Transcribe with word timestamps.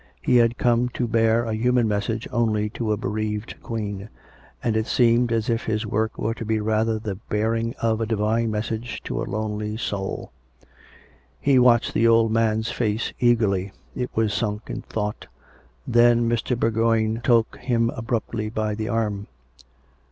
He 0.23 0.37
had 0.37 0.57
come 0.57 0.89
to 0.95 1.07
bear 1.07 1.43
a 1.43 1.43
300 1.43 1.43
COME 1.43 1.43
RACK! 1.43 1.43
COME 1.43 1.47
ROPE! 1.47 1.63
human 1.63 1.87
message 1.87 2.27
only 2.31 2.69
to 2.71 2.91
a 2.91 2.97
bereaved 2.97 3.55
Queen; 3.61 4.09
and 4.63 4.75
it 4.75 4.87
seemed 4.87 5.31
as 5.31 5.47
if 5.47 5.65
his 5.65 5.85
work 5.85 6.17
were 6.17 6.33
to 6.33 6.43
be 6.43 6.59
rather 6.59 6.97
the 6.97 7.13
bearing 7.29 7.75
of 7.83 8.01
a 8.01 8.07
Divine 8.07 8.49
message 8.49 9.01
to 9.03 9.21
a 9.21 9.25
lonely 9.29 9.77
soul. 9.77 10.31
He 11.39 11.59
watched 11.59 11.93
the 11.93 12.07
old 12.07 12.31
man's 12.31 12.71
face 12.71 13.13
eagerly. 13.19 13.73
It 13.95 14.09
was 14.15 14.33
sunk 14.33 14.71
in 14.71 14.81
thought.... 14.81 15.27
Then 15.85 16.27
Mr. 16.27 16.59
Bour 16.59 16.71
goign 16.71 17.21
took 17.23 17.57
him 17.57 17.91
abruptly 17.91 18.49
by 18.49 18.73
the 18.73 18.89
arm. 18.89 19.27